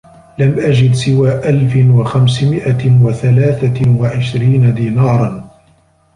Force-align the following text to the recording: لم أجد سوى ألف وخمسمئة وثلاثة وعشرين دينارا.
لم 0.39 0.59
أجد 0.59 0.93
سوى 0.93 1.49
ألف 1.49 1.95
وخمسمئة 1.97 3.01
وثلاثة 3.03 3.89
وعشرين 3.99 4.73
دينارا. 4.75 5.51